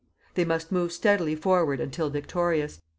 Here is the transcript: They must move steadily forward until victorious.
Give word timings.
They 0.33 0.45
must 0.45 0.71
move 0.71 0.91
steadily 0.91 1.35
forward 1.35 1.79
until 1.79 2.09
victorious. 2.09 2.81